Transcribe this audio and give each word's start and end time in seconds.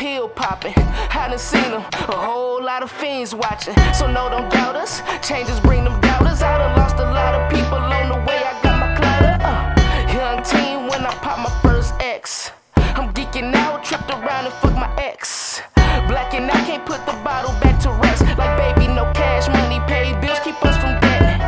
I 0.00 1.26
done 1.30 1.38
seen 1.38 1.72
them, 1.72 1.82
a 1.92 2.12
whole 2.12 2.62
lot 2.62 2.84
of 2.84 2.90
fiends 2.90 3.34
watching. 3.34 3.74
So 3.92 4.06
no, 4.06 4.30
don't 4.30 4.48
doubt 4.50 4.76
us. 4.76 5.02
Changes 5.20 5.58
bring 5.60 5.82
them 5.82 6.00
doubters. 6.00 6.40
I 6.40 6.56
done 6.56 6.78
lost 6.78 6.96
a 6.96 7.02
lot 7.02 7.34
of 7.34 7.50
people 7.50 7.76
on 7.76 8.08
the 8.08 8.18
way. 8.24 8.38
I 8.38 8.54
got 8.62 8.78
my 8.78 8.94
clutter. 8.94 9.36
Uh, 9.42 10.14
young 10.14 10.42
teen 10.44 10.86
when 10.88 11.04
I 11.04 11.10
pop 11.20 11.38
my 11.40 11.50
first 11.60 11.94
X. 12.00 12.52
I'm 12.76 13.12
geeking 13.12 13.52
out, 13.54 13.82
tripped 13.82 14.08
around 14.08 14.46
and 14.46 14.54
fuck 14.54 14.74
my 14.74 14.88
ex. 14.96 15.60
Black 16.06 16.32
and 16.32 16.48
I 16.48 16.60
can't 16.64 16.86
put 16.86 17.04
the 17.04 17.12
bottle 17.24 17.52
back 17.60 17.80
to 17.82 17.90
rest. 17.90 18.22
Like 18.38 18.56
baby, 18.56 18.86
no 18.86 19.10
cash 19.12 19.48
money, 19.48 19.80
paid 19.88 20.20
bills 20.20 20.38
keep 20.44 20.64
us 20.64 20.76
from 20.78 21.00
debt. 21.00 21.40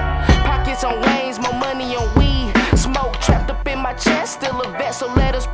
Pockets 0.45 0.83
on 0.83 1.01
lanes, 1.03 1.39
more 1.39 1.55
money 1.55 1.95
on 1.95 2.13
weed. 2.19 2.53
Smoke 2.77 3.15
trapped 3.21 3.51
up 3.51 3.67
in 3.69 3.79
my 3.79 3.95
chest, 3.95 4.35
still 4.43 4.61
a 4.61 4.69
vet, 4.73 4.95
so 4.95 5.07
let 5.15 5.35
us 5.37 5.47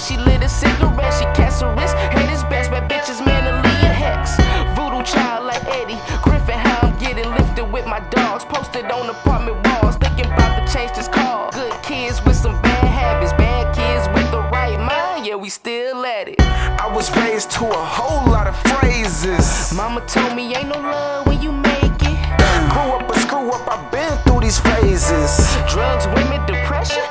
she 0.00 0.16
lit 0.16 0.42
a 0.42 0.48
cigarette. 0.48 1.14
She 1.14 1.24
cancerous, 1.36 1.92
hate 2.14 2.30
his 2.30 2.42
best, 2.44 2.70
bad 2.70 2.90
bitches 2.90 3.24
mentally 3.24 3.76
a 3.84 3.92
hex. 3.92 4.36
Voodoo 4.74 5.02
child 5.04 5.46
like 5.46 5.62
Eddie 5.68 6.00
Griffin, 6.22 6.58
how 6.58 6.88
I'm 6.88 6.98
getting 6.98 7.28
lifted 7.30 7.64
with 7.70 7.86
my 7.86 8.00
dogs. 8.10 8.44
Posted 8.44 8.86
on 8.86 9.10
apartment 9.10 9.56
walls, 9.66 9.96
thinking 9.96 10.26
about 10.26 10.56
to 10.58 10.72
change 10.72 10.92
this 10.96 11.08
car. 11.08 11.50
Good 11.52 11.74
kids 11.82 12.24
with 12.24 12.36
some 12.36 12.60
bad 12.62 12.84
habits, 12.84 13.32
bad 13.34 13.74
kids 13.74 14.08
with 14.14 14.30
the 14.30 14.40
right 14.50 14.78
mind. 14.78 15.26
Yeah, 15.26 15.36
we 15.36 15.50
still 15.50 16.04
at 16.04 16.28
it. 16.28 16.40
I 16.40 16.90
was 16.94 17.14
raised 17.16 17.50
to 17.52 17.66
a 17.66 17.84
whole 17.96 18.30
lot 18.30 18.46
of 18.46 18.56
phrases. 18.70 19.72
Mama 19.74 20.00
told 20.06 20.34
me 20.34 20.54
ain't 20.54 20.68
no 20.68 20.80
love 20.80 21.26
when 21.26 21.42
you 21.42 21.52
make 21.52 22.00
it. 22.00 22.18
Grew 22.72 22.90
up 22.96 23.10
a 23.10 23.18
screw 23.20 23.50
up, 23.50 23.66
I've 23.68 23.90
been 23.92 24.16
through 24.24 24.40
these 24.40 24.58
phases. 24.58 25.56
Drugs, 25.68 26.06
women, 26.08 26.40
depression 26.46 27.02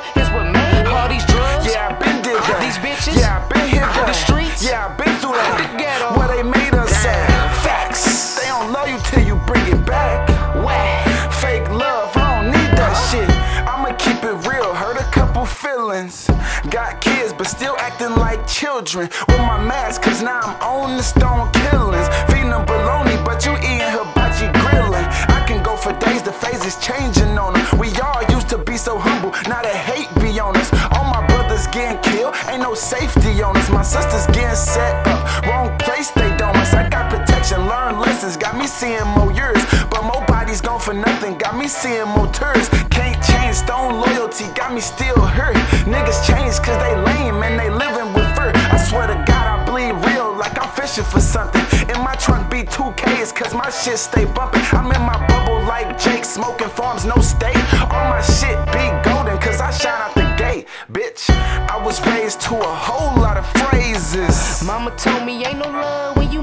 you 9.30 9.36
bring 9.46 9.64
it 9.68 9.86
back. 9.86 10.28
Whack. 10.64 11.06
Fake 11.40 11.68
love, 11.70 12.10
I 12.16 12.42
don't 12.42 12.50
need 12.50 12.72
that 12.74 12.94
shit. 13.08 13.30
I'ma 13.70 13.94
keep 13.94 14.18
it 14.26 14.36
real, 14.50 14.74
hurt 14.74 14.98
a 14.98 15.06
couple 15.14 15.46
feelings. 15.46 16.26
Got 16.68 17.00
kids, 17.00 17.32
but 17.32 17.46
still 17.46 17.76
acting 17.78 18.16
like 18.16 18.44
children. 18.48 19.08
With 19.28 19.42
my 19.46 19.62
mask, 19.62 20.02
cause 20.02 20.20
now 20.20 20.40
I'm 20.42 20.54
on 20.60 20.96
the 20.96 21.02
stone 21.04 21.46
killings. 21.52 22.08
Feeding 22.26 22.50
them 22.50 22.66
bologna, 22.66 23.16
but 23.24 23.46
you 23.46 23.54
eating 23.62 23.92
hibachi 23.94 24.50
grilling. 24.58 25.06
I 25.30 25.44
can 25.46 25.62
go 25.62 25.76
for 25.76 25.92
days, 26.04 26.22
the 26.22 26.32
phase 26.32 26.64
is 26.66 26.76
changing 26.82 27.38
on 27.38 27.54
them. 27.54 27.62
We 27.78 27.88
all 28.02 28.22
used 28.34 28.48
to 28.50 28.58
be 28.58 28.76
so 28.76 28.98
humble, 28.98 29.30
now 29.46 29.62
the 29.62 29.74
hate 29.88 30.10
be 30.18 30.40
on 30.40 30.56
us. 30.56 30.70
All 30.90 31.06
my 31.06 31.24
brothers 31.28 31.68
getting 31.68 32.02
killed, 32.02 32.34
ain't 32.48 32.62
no 32.62 32.74
safety 32.74 33.42
on 33.42 33.56
us. 33.56 33.70
My 33.70 33.82
sisters 33.82 34.26
getting 34.34 34.56
set 34.56 35.06
up, 35.06 35.22
wrong 35.46 35.78
place 35.78 36.10
they 36.10 36.30
don't 36.36 36.56
us. 36.56 36.74
I 36.74 36.88
got 36.88 37.29
protection, 37.40 37.66
learn 37.68 37.98
lessons, 37.98 38.36
got 38.36 38.56
me 38.56 38.66
seeing 38.66 39.06
more 39.16 39.32
years. 39.32 39.64
But 39.90 40.02
more 40.04 40.24
bodies 40.26 40.60
gone 40.60 40.80
for 40.80 40.94
nothing, 40.94 41.38
got 41.38 41.56
me 41.56 41.68
seeing 41.68 42.08
more 42.08 42.26
tourists. 42.28 42.68
Can't 42.90 43.22
change 43.24 43.56
stone 43.56 44.00
loyalty, 44.00 44.46
got 44.54 44.74
me 44.74 44.80
still 44.80 45.20
hurt. 45.20 45.56
Niggas 45.86 46.26
change 46.26 46.54
cause 46.60 46.78
they 46.82 46.94
lame 46.96 47.42
and 47.42 47.58
they 47.58 47.70
living 47.70 48.12
with 48.12 48.28
fear. 48.36 48.52
I 48.54 48.76
swear 48.76 49.06
to 49.06 49.14
God, 49.26 49.46
I 49.46 49.64
bleed 49.64 49.92
real 50.06 50.36
like 50.36 50.60
I'm 50.60 50.70
fishing 50.70 51.04
for 51.04 51.20
something. 51.20 51.64
In 51.88 51.98
my 52.02 52.14
trunk 52.16 52.50
be 52.50 52.62
2Ks 52.62 53.34
cause 53.34 53.54
my 53.54 53.70
shit 53.70 53.98
stay 53.98 54.26
bumping. 54.26 54.62
I'm 54.72 54.92
in 54.92 55.02
my 55.02 55.18
bubble 55.26 55.60
like 55.64 55.98
Jake, 55.98 56.24
smoking 56.24 56.68
farms, 56.68 57.04
no 57.04 57.16
state. 57.16 57.56
All 57.90 58.06
my 58.14 58.20
shit 58.20 58.58
be 58.72 58.84
golden 59.08 59.38
cause 59.38 59.60
I 59.60 59.70
shine 59.70 60.00
out 60.00 60.14
the 60.14 60.26
gate. 60.36 60.68
Bitch, 60.92 61.30
I 61.30 61.82
was 61.84 62.04
raised 62.06 62.40
to 62.42 62.54
a 62.54 62.74
whole 62.86 63.16
lot 63.20 63.36
of 63.36 63.46
phrases. 63.60 64.62
Mama 64.64 64.90
told 64.96 65.24
me 65.24 65.44
ain't 65.44 65.58
no 65.58 65.70
love 65.70 66.16
when 66.16 66.30
you 66.30 66.42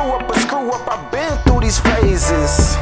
Grew 0.00 0.12
up 0.12 0.30
a 0.30 0.40
screw 0.40 0.70
up, 0.70 0.88
I've 0.88 1.12
been 1.12 1.36
through 1.44 1.60
these 1.60 1.78
phases. 1.78 2.74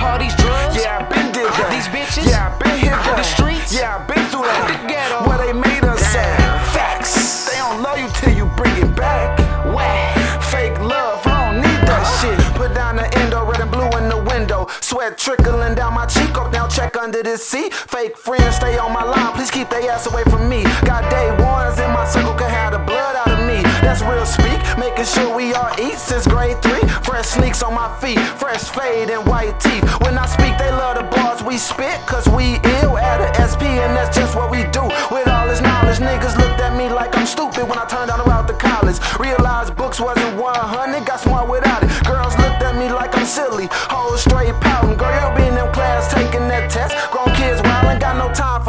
All 0.00 0.16
these 0.16 0.34
drugs. 0.40 0.72
Yeah, 0.72 1.04
I've 1.04 1.10
been 1.12 1.28
did 1.36 1.52
that. 1.52 1.68
These 1.68 1.88
bitches. 1.92 2.24
Yeah, 2.24 2.48
I've 2.48 2.56
been 2.56 2.78
hit 2.80 2.88
that. 2.88 3.12
The 3.12 3.22
streets. 3.22 3.76
Yeah, 3.76 4.00
I've 4.00 4.08
been 4.08 4.24
through 4.32 4.48
that. 4.48 4.64
The 4.72 4.88
ghetto. 4.88 5.28
Where 5.28 5.36
they 5.36 5.52
made 5.52 5.84
us 5.84 6.00
at. 6.16 6.32
Facts. 6.72 7.44
They 7.44 7.60
don't 7.60 7.84
love 7.84 8.00
you 8.00 8.08
till 8.24 8.32
you 8.32 8.48
bring 8.56 8.72
it 8.80 8.96
back. 8.96 9.36
Whack. 9.68 10.16
Fake 10.48 10.80
love, 10.80 11.20
I 11.28 11.52
don't 11.52 11.60
need 11.60 11.80
that 11.84 12.00
uh-huh. 12.00 12.24
shit. 12.24 12.40
Put 12.56 12.72
down 12.72 12.96
the 12.96 13.04
endo, 13.20 13.44
red 13.44 13.60
and 13.60 13.70
blue 13.70 13.92
in 14.00 14.08
the 14.08 14.16
window. 14.32 14.64
Sweat 14.80 15.18
trickling 15.18 15.74
down 15.74 15.92
my 15.92 16.06
cheek. 16.06 16.32
Up 16.40 16.52
now, 16.56 16.66
check 16.68 16.96
under 16.96 17.22
this 17.22 17.44
seat. 17.44 17.74
Fake 17.74 18.16
friends 18.16 18.56
stay 18.56 18.78
on 18.78 18.94
my 18.96 19.04
line. 19.04 19.36
Please 19.36 19.50
keep 19.50 19.68
their 19.68 19.84
ass 19.92 20.08
away 20.08 20.24
from 20.24 20.48
me. 20.48 20.64
Got 20.88 21.04
day 21.12 21.28
ones 21.36 21.76
in 21.76 21.92
my 21.92 22.08
circle, 22.08 22.32
can 22.32 22.48
have 22.48 22.72
the 22.72 22.80
blood 22.80 23.14
out 23.20 23.28
of 23.28 23.44
me. 23.44 23.60
That's 23.84 24.00
real 24.00 24.24
speak. 24.24 24.59
Making 24.80 25.04
sure 25.04 25.36
we 25.36 25.52
all 25.52 25.68
eat 25.78 25.98
since 25.98 26.26
grade 26.26 26.56
three. 26.62 26.80
Fresh 27.04 27.36
sneaks 27.36 27.62
on 27.62 27.74
my 27.74 27.94
feet, 28.00 28.18
fresh 28.18 28.64
fade 28.64 29.10
and 29.10 29.26
white 29.28 29.60
teeth. 29.60 29.84
When 30.00 30.16
I 30.16 30.24
speak, 30.24 30.56
they 30.56 30.70
love 30.70 30.96
the 30.96 31.04
bars 31.14 31.42
we 31.42 31.58
spit, 31.58 32.00
cause 32.06 32.26
we 32.26 32.56
ill 32.80 32.96
at 32.96 33.20
a 33.20 33.28
SP, 33.44 33.76
and 33.76 33.92
that's 33.94 34.16
just 34.16 34.34
what 34.34 34.50
we 34.50 34.64
do. 34.72 34.80
With 35.12 35.28
all 35.28 35.46
this 35.46 35.60
knowledge, 35.60 35.98
niggas 35.98 36.34
looked 36.38 36.60
at 36.60 36.74
me 36.74 36.88
like 36.88 37.14
I'm 37.14 37.26
stupid 37.26 37.68
when 37.68 37.76
I 37.76 37.84
turned 37.84 38.10
on 38.10 38.20
the 38.20 38.24
route 38.24 38.48
to 38.48 38.54
college. 38.54 38.96
Realized 39.20 39.76
books 39.76 40.00
wasn't 40.00 40.40
100, 40.40 41.04
got 41.04 41.20
smart 41.20 41.50
without 41.50 41.84
it. 41.84 41.90
Girls 42.06 42.32
looked 42.38 42.62
at 42.64 42.74
me 42.74 42.88
like 42.88 43.14
I'm 43.14 43.26
silly, 43.26 43.68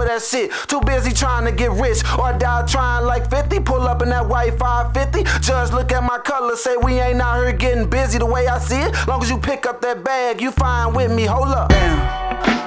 for 0.01 0.07
that 0.07 0.21
shit. 0.21 0.51
Too 0.67 0.81
busy 0.81 1.11
trying 1.11 1.45
to 1.45 1.51
get 1.51 1.71
rich 1.71 2.03
or 2.17 2.33
die 2.33 2.65
trying 2.65 3.05
like 3.05 3.29
50. 3.29 3.59
Pull 3.59 3.81
up 3.81 4.01
in 4.01 4.09
that 4.09 4.27
white 4.27 4.57
550. 4.57 5.23
Judge, 5.41 5.71
look 5.71 5.91
at 5.91 6.03
my 6.03 6.17
color, 6.19 6.55
say 6.55 6.75
we 6.77 6.99
ain't 6.99 7.21
out 7.21 7.43
here 7.43 7.53
getting 7.53 7.89
busy 7.89 8.17
the 8.17 8.25
way 8.25 8.47
I 8.47 8.59
see 8.59 8.79
it. 8.79 8.95
Long 9.07 9.21
as 9.21 9.29
you 9.29 9.37
pick 9.37 9.65
up 9.65 9.81
that 9.81 10.03
bag, 10.03 10.41
you 10.41 10.51
fine 10.51 10.93
with 10.93 11.11
me. 11.11 11.25
Hold 11.25 11.49
up. 11.49 11.69
Damn. 11.69 12.60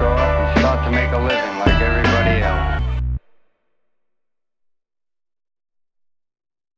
grow 0.00 0.14
up 0.14 0.18
and 0.18 0.60
start 0.60 0.84
to 0.86 0.90
make 0.90 1.12
a 1.12 1.18
living 1.18 1.58
like 1.58 1.78
everybody 1.82 2.40
else. 2.40 2.69